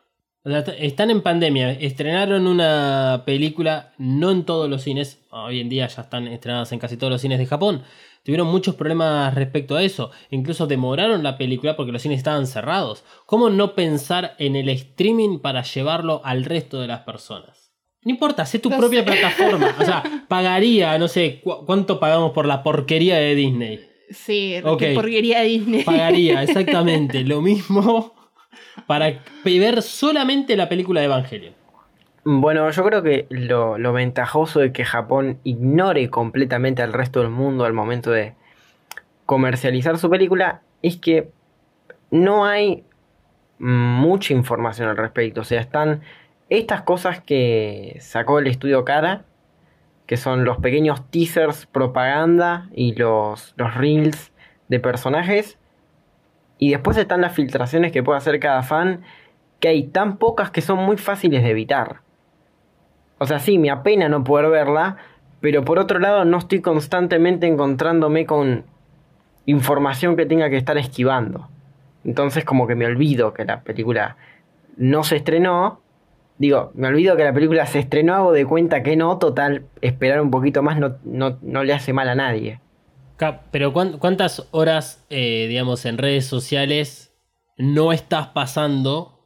O 0.45 0.51
sea, 0.51 0.61
están 0.79 1.11
en 1.11 1.23
pandemia. 1.23 1.73
Estrenaron 1.73 2.47
una 2.47 3.23
película, 3.25 3.95
no 3.99 4.31
en 4.31 4.45
todos 4.45 4.69
los 4.69 4.83
cines. 4.83 5.25
Hoy 5.31 5.61
en 5.61 5.69
día 5.69 5.87
ya 5.87 6.03
están 6.03 6.27
estrenadas 6.29 6.73
en 6.73 6.79
casi 6.79 6.97
todos 6.97 7.11
los 7.13 7.21
cines 7.21 7.39
de 7.39 7.47
Japón. 7.47 7.83
Tuvieron 8.25 8.49
muchos 8.49 8.75
problemas 8.75 9.35
respecto 9.35 9.77
a 9.77 9.83
eso. 9.83 10.11
Incluso 10.31 10.67
demoraron 10.67 11.23
la 11.23 11.39
película 11.39 11.77
porque 11.77 11.93
los 11.93 12.03
cines 12.03 12.19
estaban 12.19 12.47
cerrados. 12.47 13.05
¿Cómo 13.27 13.51
no 13.51 13.75
pensar 13.75 14.35
en 14.39 14.57
el 14.57 14.69
streaming 14.71 15.39
para 15.39 15.63
llevarlo 15.63 16.23
al 16.25 16.45
resto 16.45 16.81
de 16.81 16.89
las 16.89 17.01
personas? 17.01 17.64
No 18.05 18.11
importa, 18.11 18.45
sé 18.45 18.59
tu 18.59 18.71
No 18.71 18.77
propia 18.79 19.01
sé. 19.01 19.07
plataforma. 19.07 19.75
O 19.81 19.85
sea, 19.85 20.03
pagaría, 20.29 20.99
no 20.99 21.09
sé, 21.09 21.41
cu- 21.43 21.65
cuánto 21.67 21.99
pagamos 21.99 22.33
por 22.33 22.47
la 22.47 22.63
porquería 22.63 23.17
de 23.17 23.35
Disney. 23.35 23.89
Sí, 24.11 24.57
Ok. 24.63 24.79
qué 24.79 24.95
porquería 24.95 25.41
Disney. 25.43 25.83
Pagaría 25.85 26.43
exactamente 26.43 27.25
lo 27.25 27.41
mismo 27.41 28.15
para 28.87 29.21
ver 29.45 29.83
solamente 29.83 30.57
la 30.57 30.69
película 30.69 31.01
de 31.01 31.07
Evangelion. 31.07 31.55
Bueno, 32.27 32.71
yo 32.71 32.85
creo 32.85 33.03
que 33.03 33.27
lo, 33.31 33.77
lo 33.79 33.93
ventajoso 33.93 34.61
de 34.61 34.73
que 34.73 34.85
Japón 34.85 35.39
ignore 35.45 36.09
completamente 36.11 36.83
al 36.83 36.93
resto 36.93 37.21
del 37.21 37.31
mundo 37.31 37.65
al 37.65 37.73
momento 37.75 38.11
de 38.11 38.35
comercializar 39.27 39.99
su 39.99 40.09
película 40.11 40.63
es 40.83 40.97
que 40.97 41.31
no 42.11 42.45
hay 42.47 42.85
mucha 43.59 44.33
información 44.35 44.89
al 44.89 44.97
respecto. 44.97 45.41
O 45.43 45.45
sea, 45.45 45.61
están 45.61 46.03
estas 46.49 46.83
cosas 46.83 47.21
que 47.21 47.97
sacó 48.01 48.39
el 48.39 48.47
estudio 48.47 48.85
Cara, 48.85 49.25
que 50.07 50.17
son 50.17 50.45
los 50.45 50.59
pequeños 50.59 51.11
teasers, 51.11 51.67
propaganda 51.67 52.69
y 52.75 52.95
los, 52.95 53.55
los 53.57 53.75
reels 53.75 54.33
de 54.69 54.81
personajes. 54.81 55.59
Y 56.59 56.71
después 56.71 56.97
están 56.97 57.21
las 57.21 57.33
filtraciones 57.33 57.93
que 57.93 58.03
puede 58.03 58.19
hacer 58.19 58.39
cada 58.39 58.63
fan, 58.63 59.03
que 59.61 59.69
hay 59.69 59.85
tan 59.85 60.19
pocas 60.19 60.51
que 60.51 60.61
son 60.61 60.79
muy 60.79 60.97
fáciles 60.97 61.43
de 61.43 61.51
evitar. 61.51 62.01
O 63.19 63.27
sea, 63.27 63.39
sí, 63.39 63.59
me 63.59 63.71
apena 63.71 64.09
no 64.09 64.25
poder 64.25 64.51
verla, 64.51 64.97
pero 65.41 65.65
por 65.65 65.79
otro 65.79 65.99
lado 65.99 66.25
no 66.25 66.39
estoy 66.39 66.61
constantemente 66.61 67.47
encontrándome 67.47 68.27
con 68.27 68.65
información 69.47 70.17
que 70.17 70.27
tenga 70.27 70.51
que 70.51 70.57
estar 70.57 70.77
esquivando. 70.79 71.49
Entonces 72.05 72.45
como 72.45 72.67
que 72.67 72.75
me 72.75 72.87
olvido 72.87 73.33
que 73.33 73.45
la 73.45 73.63
película 73.63 74.17
no 74.77 75.05
se 75.05 75.17
estrenó. 75.17 75.81
Digo, 76.37 76.73
me 76.75 76.89
olvido 76.89 77.17
que 77.17 77.25
la 77.25 77.33
película 77.33 77.65
se 77.67 77.79
estrenó, 77.79 78.15
hago 78.15 78.33
de 78.33 78.45
cuenta 78.45 78.83
que 78.83 78.97
no, 78.97 79.19
total, 79.19 79.67
esperar 79.81 80.21
un 80.21 80.31
poquito 80.31 80.63
más 80.63 80.79
no, 80.79 80.97
no, 81.05 81.65
le 81.65 81.73
hace 81.73 81.93
mal 81.93 82.09
a 82.09 82.15
nadie. 82.15 82.61
Pero 83.51 83.73
¿cuántas 83.73 84.49
horas, 84.51 85.07
eh, 85.09 85.47
digamos, 85.49 85.87
en 85.87 85.99
redes 85.99 86.27
sociales 86.27 87.15
no 87.57 87.93
estás 87.93 88.29
pasando 88.29 89.21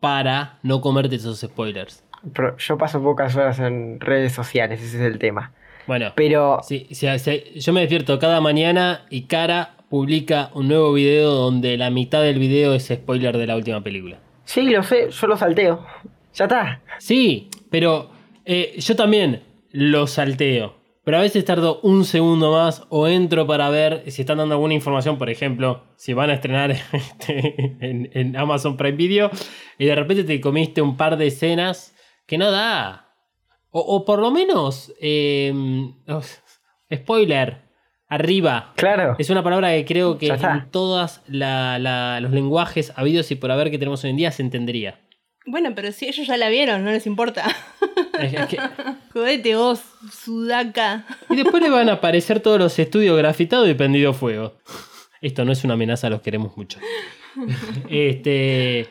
para 0.00 0.58
no 0.62 0.80
comerte 0.80 1.16
esos 1.16 1.40
spoilers? 1.40 2.04
yo 2.58 2.76
paso 2.76 3.02
pocas 3.02 3.34
horas 3.36 3.58
en 3.60 3.98
redes 4.00 4.32
sociales, 4.32 4.82
ese 4.82 4.98
es 4.98 5.02
el 5.02 5.18
tema. 5.18 5.52
Bueno, 5.86 6.12
pero 6.14 6.60
sí, 6.62 6.88
yo 6.90 7.72
me 7.72 7.80
despierto 7.80 8.18
cada 8.18 8.40
mañana 8.40 9.06
y 9.10 9.22
Cara 9.22 9.76
publica 9.88 10.50
un 10.54 10.68
nuevo 10.68 10.92
video 10.92 11.30
donde 11.30 11.76
la 11.76 11.90
mitad 11.90 12.22
del 12.22 12.38
video 12.38 12.74
es 12.74 12.88
spoiler 12.88 13.36
de 13.36 13.46
la 13.46 13.56
última 13.56 13.82
película. 13.82 14.18
Sí, 14.44 14.70
lo 14.70 14.82
sé, 14.82 15.10
yo 15.10 15.26
lo 15.26 15.36
salteo. 15.36 15.84
Ya 16.34 16.44
está. 16.44 16.80
Sí, 16.98 17.48
pero 17.70 18.10
eh, 18.44 18.74
yo 18.78 18.96
también 18.96 19.42
lo 19.72 20.06
salteo. 20.06 20.80
Pero 21.02 21.16
a 21.16 21.22
veces 21.22 21.44
tardo 21.44 21.80
un 21.82 22.04
segundo 22.04 22.52
más 22.52 22.84
o 22.90 23.08
entro 23.08 23.46
para 23.46 23.70
ver 23.70 24.04
si 24.08 24.22
están 24.22 24.38
dando 24.38 24.54
alguna 24.54 24.74
información, 24.74 25.18
por 25.18 25.30
ejemplo, 25.30 25.84
si 25.96 26.12
van 26.12 26.30
a 26.30 26.34
estrenar 26.34 26.70
este, 26.92 27.76
en, 27.80 28.36
Amazon 28.36 28.76
Prime 28.76 28.96
Video 28.96 29.30
y 29.78 29.86
de 29.86 29.94
repente 29.94 30.24
te 30.24 30.40
comiste 30.40 30.82
un 30.82 30.96
par 30.96 31.16
de 31.16 31.28
escenas 31.28 31.96
que 32.26 32.38
no 32.38 32.50
da. 32.50 33.06
O, 33.72 34.04
por 34.04 34.18
lo 34.18 34.32
menos, 34.32 34.92
em, 35.00 35.94
spoiler, 36.92 37.70
arriba. 38.08 38.72
Claro. 38.74 39.14
Es 39.18 39.30
una 39.30 39.44
palabra 39.44 39.70
que 39.70 39.84
creo 39.84 40.18
que 40.18 40.26
en 40.26 40.70
todos 40.70 41.20
los 41.28 42.30
lenguajes 42.32 42.92
habidos 42.96 43.30
y 43.30 43.36
por 43.36 43.52
haber 43.52 43.70
que 43.70 43.78
tenemos 43.78 44.02
hoy 44.02 44.10
en 44.10 44.16
día 44.16 44.32
se 44.32 44.42
entendería. 44.42 45.00
Bueno, 45.46 45.74
pero 45.74 45.90
si 45.92 46.06
ellos 46.06 46.26
ya 46.26 46.36
la 46.36 46.48
vieron, 46.48 46.84
no 46.84 46.90
les 46.90 47.06
importa. 47.06 47.44
Jodete 49.12 49.56
vos, 49.56 49.80
sudaca. 50.12 51.06
Y 51.30 51.36
después 51.36 51.62
le 51.62 51.70
van 51.70 51.88
a 51.88 51.94
aparecer 51.94 52.40
todos 52.40 52.58
los 52.58 52.78
estudios 52.78 53.16
grafitados 53.16 53.68
y 53.68 53.74
prendido 53.74 54.12
fuego. 54.12 54.54
Esto 55.20 55.44
no 55.44 55.52
es 55.52 55.64
una 55.64 55.74
amenaza, 55.74 56.10
los 56.10 56.20
queremos 56.20 56.56
mucho. 56.56 56.78
este. 57.88 58.88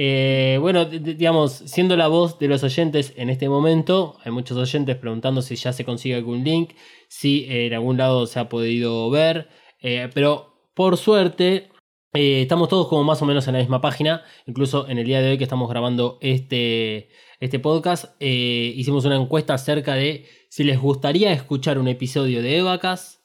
Eh, 0.00 0.58
bueno, 0.60 0.84
digamos, 0.84 1.54
siendo 1.54 1.96
la 1.96 2.06
voz 2.06 2.38
de 2.38 2.46
los 2.46 2.62
oyentes 2.62 3.12
en 3.16 3.30
este 3.30 3.48
momento, 3.48 4.16
hay 4.24 4.30
muchos 4.30 4.56
oyentes 4.56 4.94
preguntando 4.96 5.42
si 5.42 5.56
ya 5.56 5.72
se 5.72 5.84
consigue 5.84 6.14
algún 6.14 6.44
link, 6.44 6.74
si 7.08 7.46
en 7.48 7.74
algún 7.74 7.96
lado 7.96 8.26
se 8.26 8.38
ha 8.38 8.48
podido 8.48 9.10
ver, 9.10 9.48
eh, 9.80 10.08
pero 10.14 10.70
por 10.74 10.98
suerte 10.98 11.70
eh, 12.14 12.42
estamos 12.42 12.68
todos 12.68 12.88
como 12.88 13.04
más 13.04 13.20
o 13.22 13.26
menos 13.26 13.46
en 13.48 13.54
la 13.54 13.60
misma 13.60 13.80
página, 13.80 14.22
incluso 14.46 14.88
en 14.88 14.98
el 14.98 15.06
día 15.06 15.20
de 15.20 15.30
hoy 15.30 15.38
que 15.38 15.44
estamos 15.44 15.68
grabando 15.68 16.18
este, 16.20 17.10
este 17.40 17.58
podcast, 17.58 18.20
hicimos 18.20 19.04
una 19.04 19.16
encuesta 19.16 19.54
acerca 19.54 19.94
de 19.94 20.26
si 20.48 20.64
les 20.64 20.80
gustaría 20.80 21.32
escuchar 21.32 21.78
un 21.78 21.88
episodio 21.88 22.42
de 22.42 22.58
Evacas 22.58 23.22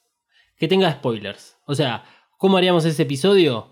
que 0.57 0.67
tenga 0.67 0.91
spoilers. 0.91 1.57
O 1.65 1.75
sea, 1.75 2.05
¿cómo 2.37 2.57
haríamos 2.57 2.85
ese 2.85 3.03
episodio? 3.03 3.67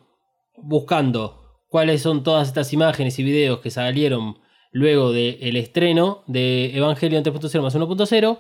Buscando 0.58 1.64
cuáles 1.68 2.02
son 2.02 2.24
todas 2.24 2.50
estas 2.50 2.74
imágenes 2.74 3.18
y 3.20 3.24
videos 3.24 3.60
que 3.60 3.70
salieron 3.70 4.40
luego 4.72 5.12
del 5.12 5.56
estreno 5.56 6.24
de 6.28 6.76
Evangelion 6.76 7.24
3.0 7.24 7.62
más 7.62 7.76
1.0 7.76 8.40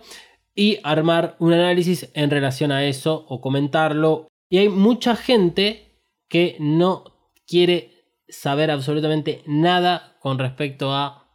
y 0.55 0.79
armar 0.83 1.35
un 1.39 1.53
análisis 1.53 2.09
en 2.13 2.29
relación 2.29 2.71
a 2.71 2.85
eso 2.85 3.25
o 3.29 3.41
comentarlo. 3.41 4.27
Y 4.49 4.57
hay 4.57 4.69
mucha 4.69 5.15
gente 5.15 5.90
que 6.31 6.55
no 6.59 7.03
quiere 7.45 7.91
saber 8.29 8.71
absolutamente 8.71 9.43
nada 9.45 10.17
con 10.21 10.39
respecto 10.39 10.93
a 10.93 11.27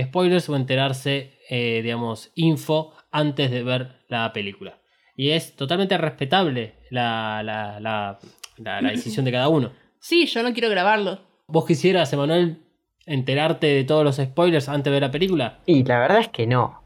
spoilers 0.00 0.48
o 0.48 0.54
enterarse, 0.54 1.40
eh, 1.50 1.82
digamos, 1.82 2.30
info 2.36 2.94
antes 3.10 3.50
de 3.50 3.64
ver 3.64 4.04
la 4.08 4.32
película. 4.32 4.80
Y 5.16 5.30
es 5.30 5.56
totalmente 5.56 5.98
respetable 5.98 6.76
la, 6.90 7.42
la 7.42 8.90
decisión 8.90 9.24
de 9.24 9.32
cada 9.32 9.48
uno. 9.48 9.72
Sí, 10.00 10.26
yo 10.26 10.44
no 10.44 10.52
quiero 10.52 10.70
grabarlo. 10.70 11.18
¿Vos 11.48 11.66
quisieras, 11.66 12.12
Emanuel, 12.12 12.62
enterarte 13.04 13.66
de 13.66 13.82
todos 13.82 14.04
los 14.04 14.14
spoilers 14.14 14.68
antes 14.68 14.84
de 14.84 14.90
ver 14.92 15.02
la 15.02 15.10
película? 15.10 15.58
Y 15.66 15.82
la 15.82 15.98
verdad 15.98 16.20
es 16.20 16.28
que 16.28 16.46
no. 16.46 16.84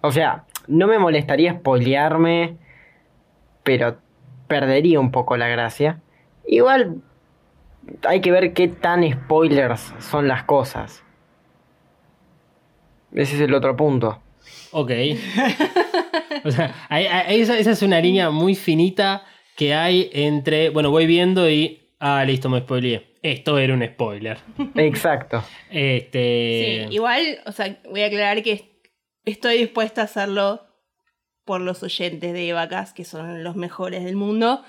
O 0.00 0.12
sea, 0.12 0.46
no 0.68 0.86
me 0.86 1.00
molestaría 1.00 1.54
spoilearme, 1.54 2.56
pero 3.64 3.98
perdería 4.46 5.00
un 5.00 5.10
poco 5.10 5.36
la 5.36 5.48
gracia. 5.48 6.03
Igual 6.46 7.02
hay 8.06 8.20
que 8.20 8.30
ver 8.30 8.52
qué 8.52 8.68
tan 8.68 9.10
spoilers 9.10 9.94
son 9.98 10.28
las 10.28 10.44
cosas. 10.44 11.02
Ese 13.12 13.36
es 13.36 13.40
el 13.40 13.54
otro 13.54 13.76
punto. 13.76 14.20
Ok. 14.72 14.90
o 16.44 16.50
sea, 16.50 16.74
esa, 17.28 17.58
esa 17.58 17.70
es 17.70 17.82
una 17.82 18.00
línea 18.00 18.30
muy 18.30 18.54
finita 18.54 19.24
que 19.56 19.74
hay 19.74 20.10
entre, 20.12 20.70
bueno, 20.70 20.90
voy 20.90 21.06
viendo 21.06 21.48
y 21.48 21.84
Ah, 22.06 22.22
listo, 22.26 22.50
me 22.50 22.60
spoileé. 22.60 23.14
Esto 23.22 23.56
era 23.56 23.72
un 23.72 23.82
spoiler. 23.82 24.36
Exacto. 24.74 25.42
Este... 25.70 26.86
Sí, 26.90 26.94
igual, 26.94 27.40
o 27.46 27.52
sea, 27.52 27.78
voy 27.88 28.02
a 28.02 28.06
aclarar 28.08 28.42
que 28.42 28.78
estoy 29.24 29.56
dispuesta 29.56 30.02
a 30.02 30.04
hacerlo 30.04 30.66
por 31.46 31.62
los 31.62 31.82
oyentes 31.82 32.34
de 32.34 32.46
Evacas, 32.46 32.92
que 32.92 33.06
son 33.06 33.42
los 33.42 33.56
mejores 33.56 34.04
del 34.04 34.16
mundo. 34.16 34.62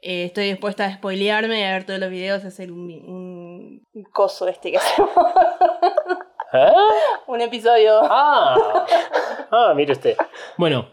Eh, 0.00 0.24
estoy 0.24 0.46
dispuesta 0.46 0.84
a 0.84 0.94
spoilearme 0.94 1.60
y 1.60 1.62
a 1.64 1.72
ver 1.72 1.84
todos 1.84 1.98
los 1.98 2.10
videos, 2.10 2.44
hacer 2.44 2.70
un, 2.70 3.82
un, 3.92 4.04
coso 4.12 4.46
este 4.46 4.70
que 4.70 4.76
hacemos. 4.78 5.10
¿Eh? 6.52 6.72
un 7.26 7.40
episodio. 7.40 8.00
Ah, 8.04 8.86
ah, 9.50 9.72
mire 9.76 9.92
usted. 9.92 10.16
Bueno, 10.56 10.86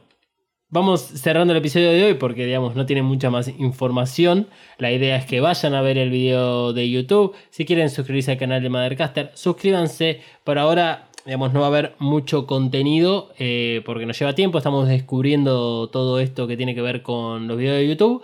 Vamos 0.75 1.01
cerrando 1.01 1.53
el 1.53 1.59
episodio 1.59 1.91
de 1.91 2.03
hoy 2.03 2.13
porque, 2.15 2.43
digamos, 2.43 2.75
no 2.75 2.85
tiene 2.85 3.01
mucha 3.01 3.29
más 3.29 3.47
información. 3.47 4.47
La 4.77 4.91
idea 4.91 5.15
es 5.15 5.25
que 5.25 5.39
vayan 5.39 5.73
a 5.73 5.81
ver 5.81 5.97
el 5.97 6.09
video 6.09 6.73
de 6.73 6.89
YouTube. 6.89 7.33
Si 7.49 7.65
quieren 7.65 7.89
suscribirse 7.89 8.31
al 8.31 8.37
canal 8.37 8.61
de 8.61 8.69
Mothercaster, 8.69 9.31
suscríbanse. 9.35 10.19
Por 10.43 10.57
ahora, 10.57 11.07
digamos, 11.23 11.53
no 11.53 11.61
va 11.61 11.67
a 11.67 11.69
haber 11.69 11.95
mucho 11.99 12.45
contenido 12.45 13.31
eh, 13.37 13.83
porque 13.85 14.05
nos 14.05 14.19
lleva 14.19 14.33
tiempo. 14.33 14.57
Estamos 14.57 14.89
descubriendo 14.89 15.87
todo 15.89 16.19
esto 16.19 16.45
que 16.45 16.57
tiene 16.57 16.75
que 16.75 16.81
ver 16.81 17.03
con 17.03 17.47
los 17.47 17.57
videos 17.57 17.77
de 17.77 17.87
YouTube. 17.87 18.23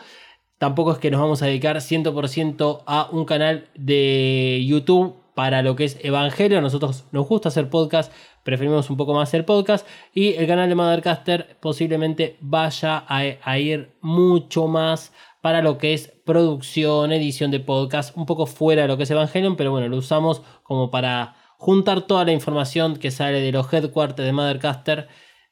Tampoco 0.61 0.91
es 0.91 0.99
que 0.99 1.09
nos 1.09 1.19
vamos 1.19 1.41
a 1.41 1.47
dedicar 1.47 1.75
100% 1.77 2.83
a 2.85 3.09
un 3.11 3.25
canal 3.25 3.67
de 3.73 4.63
YouTube 4.63 5.15
para 5.33 5.63
lo 5.63 5.75
que 5.75 5.85
es 5.85 5.97
Evangelio. 6.03 6.59
A 6.59 6.61
nosotros 6.61 7.05
nos 7.11 7.27
gusta 7.27 7.49
hacer 7.49 7.67
podcast, 7.67 8.13
preferimos 8.43 8.91
un 8.91 8.95
poco 8.95 9.15
más 9.15 9.27
hacer 9.27 9.43
podcast. 9.43 9.87
Y 10.13 10.35
el 10.35 10.45
canal 10.45 10.69
de 10.69 10.75
Mothercaster 10.75 11.57
posiblemente 11.59 12.37
vaya 12.41 13.03
a, 13.07 13.57
ir 13.57 13.95
mucho 14.01 14.67
más 14.67 15.11
para 15.41 15.63
lo 15.63 15.79
que 15.79 15.95
es 15.95 16.13
producción, 16.27 17.11
edición 17.11 17.49
de 17.49 17.59
podcast, 17.59 18.15
un 18.15 18.27
poco 18.27 18.45
fuera 18.45 18.83
de 18.83 18.87
lo 18.87 18.97
que 18.97 19.03
es 19.03 19.09
Evangelion, 19.09 19.55
pero 19.55 19.71
bueno, 19.71 19.87
lo 19.87 19.97
usamos 19.97 20.43
como 20.61 20.91
para 20.91 21.37
juntar 21.57 22.01
toda 22.01 22.23
la 22.23 22.33
información 22.33 22.97
que 22.97 23.09
sale 23.09 23.39
de 23.41 23.51
los 23.51 23.73
headquarters 23.73 24.27
de 24.27 24.31
Mothercaster 24.31 25.07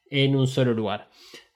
en 0.08 0.36
un 0.36 0.46
solo 0.46 0.72
lugar. 0.72 1.09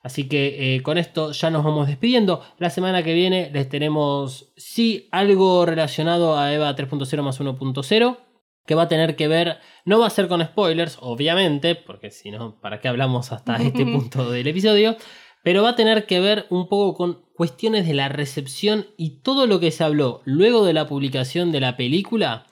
Así 0.05 0.29
que 0.29 0.77
eh, 0.77 0.83
con 0.83 0.99
esto 0.99 1.33
ya 1.33 1.49
nos 1.51 1.65
vamos 1.65 1.89
despidiendo. 1.89 2.43
La 2.59 2.69
semana 2.69 3.03
que 3.03 3.15
viene 3.15 3.51
les 3.51 3.71
tenemos, 3.71 4.53
sí, 4.55 5.09
algo 5.11 5.65
relacionado 5.65 6.39
a 6.39 6.53
EVA 6.53 6.77
3.0 6.77 7.23
más 7.23 7.41
1.0 7.41 8.19
que 8.67 8.75
va 8.75 8.83
a 8.83 8.89
tener 8.89 9.17
que 9.17 9.29
ver, 9.29 9.61
no 9.87 9.99
va 9.99 10.07
a 10.07 10.11
ser 10.11 10.29
con 10.29 10.45
spoilers, 10.45 10.99
obviamente, 11.01 11.75
porque 11.75 12.11
si 12.11 12.31
no, 12.31 12.61
¿para 12.61 12.81
qué 12.81 12.89
hablamos 12.89 13.33
hasta 13.33 13.57
este 13.63 13.85
punto 13.85 14.31
del 14.31 14.47
episodio? 14.47 14.97
Pero 15.43 15.63
va 15.63 15.71
a 15.71 15.77
tener 15.77 16.07
que 16.07 16.21
ver 16.21 16.47
un 16.51 16.69
poco 16.69 16.95
con 16.95 17.25
cuestiones 17.35 17.87
de 17.87 17.95
la 17.95 18.11
recepción 18.11 18.87
y 18.99 19.23
todo 19.23 19.47
lo 19.47 19.59
que 19.59 19.71
se 19.71 19.85
habló 19.85 20.21
luego 20.27 20.67
de 20.67 20.75
la 20.75 20.87
publicación 20.87 21.51
de 21.51 21.61
la 21.61 21.79
película, 21.79 22.47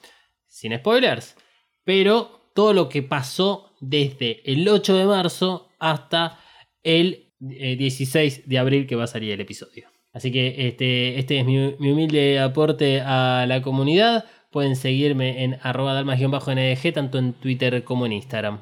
sin 0.47 0.75
spoilers, 0.75 1.35
pero 1.83 2.49
todo 2.55 2.73
lo 2.73 2.89
que 2.89 3.03
pasó 3.03 3.71
desde 3.79 4.41
el 4.51 4.67
8 4.67 4.95
de 4.95 5.05
marzo 5.05 5.69
hasta 5.79 6.39
el 6.83 7.22
eh, 7.51 7.75
16 7.75 8.47
de 8.47 8.59
abril 8.59 8.87
que 8.87 8.95
va 8.95 9.05
a 9.05 9.07
salir 9.07 9.31
el 9.31 9.41
episodio. 9.41 9.87
Así 10.13 10.31
que 10.31 10.67
este, 10.67 11.19
este 11.19 11.39
es 11.39 11.45
mi, 11.45 11.75
mi 11.79 11.91
humilde 11.91 12.39
aporte 12.39 13.01
a 13.01 13.45
la 13.47 13.61
comunidad. 13.61 14.25
Pueden 14.51 14.75
seguirme 14.75 15.43
en 15.43 15.57
arroba 15.63 15.93
dalmas-ndg 15.93 16.93
tanto 16.93 17.17
en 17.17 17.33
Twitter 17.33 17.83
como 17.83 18.05
en 18.05 18.13
Instagram. 18.13 18.61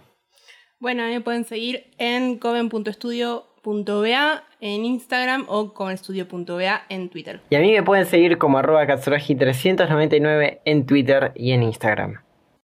Bueno, 0.80 1.04
me 1.04 1.22
pueden 1.22 1.44
seguir 1.44 1.92
en 2.00 2.40
coven.studio.ba 2.40 4.44
en 4.62 4.86
Instagram 4.86 5.46
o 5.48 5.74
covenstudio.ba 5.74 6.84
en 6.90 7.10
Twitter. 7.10 7.42
Y 7.50 7.56
a 7.56 7.60
mí 7.60 7.72
me 7.72 7.84
pueden 7.84 8.06
seguir 8.06 8.38
como 8.38 8.58
arroba 8.58 8.88
katsuragi399 8.88 10.62
en 10.66 10.86
Twitter 10.86 11.32
y 11.36 11.52
en 11.52 11.64
Instagram. 11.64 12.22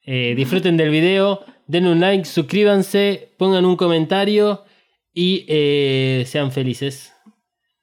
Eh, 0.06 0.36
disfruten 0.36 0.78
del 0.78 0.90
video, 0.90 1.42
den 1.66 1.86
un 1.86 2.00
like, 2.00 2.24
suscríbanse, 2.24 3.34
pongan 3.38 3.66
un 3.66 3.76
comentario 3.76 4.64
y 5.20 5.46
eh, 5.48 6.26
sean 6.28 6.52
felices. 6.52 7.12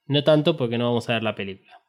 No 0.06 0.22
tanto 0.22 0.56
porque 0.56 0.78
no 0.78 0.84
vamos 0.84 1.10
a 1.10 1.14
ver 1.14 1.24
la 1.24 1.34
película. 1.34 1.82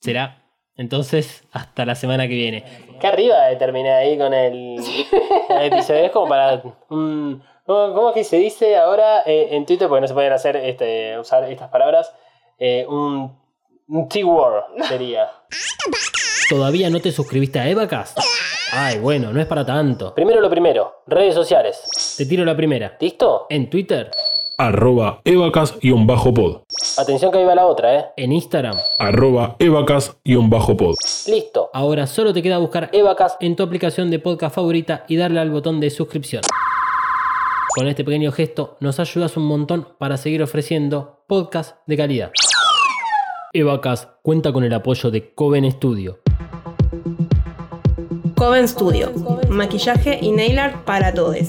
Será 0.00 0.42
entonces 0.74 1.44
hasta 1.52 1.86
la 1.86 1.94
semana 1.94 2.26
que 2.26 2.34
viene. 2.34 2.64
Qué 3.00 3.06
arriba 3.06 3.36
terminé 3.60 3.92
ahí 3.92 4.18
con 4.18 4.34
el, 4.34 4.76
el 5.50 5.72
episodio. 5.72 6.00
Es 6.00 6.10
como 6.10 6.28
para. 6.28 6.60
¿Cómo 6.60 7.40
cómo 7.64 8.08
es 8.08 8.14
que 8.14 8.24
se 8.24 8.38
dice 8.38 8.76
ahora 8.76 9.22
eh, 9.24 9.50
en 9.52 9.66
Twitter? 9.66 9.86
Porque 9.86 10.00
no 10.00 10.08
se 10.08 10.14
pueden 10.14 10.32
hacer 10.32 10.56
este, 10.56 11.16
usar 11.16 11.44
estas 11.44 11.70
palabras. 11.70 12.12
Eh, 12.58 12.84
un, 12.88 13.38
un 13.86 14.08
T-word 14.08 14.64
sería. 14.88 15.30
¿Todavía 16.48 16.90
no 16.90 16.98
te 16.98 17.12
suscribiste 17.12 17.60
a 17.60 17.68
Evacast? 17.68 18.18
Ay, 18.72 18.98
bueno, 18.98 19.32
no 19.32 19.40
es 19.40 19.46
para 19.46 19.64
tanto. 19.64 20.12
Primero 20.12 20.40
lo 20.40 20.50
primero, 20.50 21.02
redes 21.06 21.36
sociales. 21.36 22.16
Te 22.16 22.26
tiro 22.26 22.44
la 22.44 22.56
primera. 22.56 22.96
¿Listo? 22.98 23.46
En 23.48 23.70
Twitter. 23.70 24.10
Arroba 24.60 25.20
evacas-pod. 25.24 26.62
Atención 26.98 27.30
que 27.30 27.38
ahí 27.38 27.44
va 27.44 27.54
la 27.54 27.66
otra, 27.66 27.94
¿eh? 27.94 28.04
En 28.16 28.32
Instagram. 28.32 28.74
Arroba 28.98 29.54
evacas-pod. 29.60 30.96
Listo. 31.28 31.70
Ahora 31.72 32.08
solo 32.08 32.32
te 32.34 32.42
queda 32.42 32.58
buscar 32.58 32.90
Evacas 32.92 33.36
en 33.38 33.54
tu 33.54 33.62
aplicación 33.62 34.10
de 34.10 34.18
podcast 34.18 34.56
favorita 34.56 35.04
y 35.06 35.14
darle 35.14 35.38
al 35.38 35.52
botón 35.52 35.78
de 35.78 35.90
suscripción. 35.90 36.42
Con 37.76 37.86
este 37.86 38.02
pequeño 38.02 38.32
gesto 38.32 38.76
nos 38.80 38.98
ayudas 38.98 39.36
un 39.36 39.44
montón 39.44 39.86
para 39.96 40.16
seguir 40.16 40.42
ofreciendo 40.42 41.22
podcast 41.28 41.76
de 41.86 41.96
calidad. 41.96 42.32
Evacas 43.52 44.08
cuenta 44.22 44.52
con 44.52 44.64
el 44.64 44.74
apoyo 44.74 45.12
de 45.12 45.34
Coven 45.34 45.70
Studio. 45.70 46.18
Coven 48.36 48.66
Studio, 48.66 49.12
maquillaje 49.50 50.18
y 50.20 50.32
nail 50.32 50.58
art 50.58 50.84
para 50.84 51.14
todos. 51.14 51.48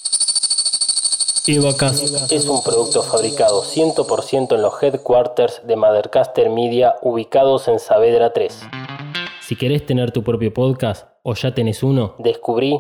Evacast 1.47 2.31
es 2.31 2.45
un 2.45 2.61
producto 2.61 3.01
fabricado 3.01 3.63
100% 3.63 4.53
en 4.53 4.61
los 4.61 4.83
headquarters 4.83 5.61
de 5.65 5.75
Mothercaster 5.75 6.51
Media 6.51 6.93
ubicados 7.01 7.67
en 7.67 7.79
Saavedra 7.79 8.31
3. 8.31 8.59
Si 9.39 9.55
querés 9.55 9.83
tener 9.83 10.11
tu 10.11 10.23
propio 10.23 10.53
podcast 10.53 11.07
o 11.23 11.33
ya 11.33 11.55
tenés 11.55 11.81
uno, 11.81 12.13
descubrí 12.19 12.79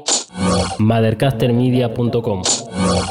mothercastermedia.com. 0.77 2.43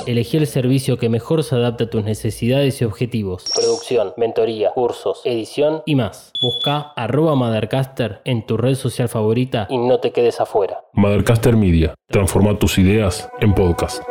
Elegí 0.06 0.36
el 0.36 0.46
servicio 0.46 0.98
que 0.98 1.08
mejor 1.08 1.44
se 1.44 1.54
adapta 1.54 1.84
a 1.84 1.90
tus 1.90 2.04
necesidades 2.04 2.80
y 2.80 2.84
objetivos. 2.84 3.44
Producción, 3.54 4.12
mentoría, 4.16 4.70
cursos, 4.72 5.20
edición 5.24 5.82
y 5.86 5.94
más. 5.94 6.32
Busca 6.42 6.92
arroba 6.96 7.34
Mothercaster 7.34 8.20
en 8.24 8.46
tu 8.46 8.56
red 8.56 8.74
social 8.74 9.08
favorita 9.08 9.66
y 9.70 9.78
no 9.78 10.00
te 10.00 10.12
quedes 10.12 10.40
afuera. 10.40 10.80
Mothercaster 10.94 11.56
Media. 11.56 11.94
Transforma 12.08 12.58
tus 12.58 12.78
ideas 12.78 13.28
en 13.40 13.54
podcast. 13.54 14.02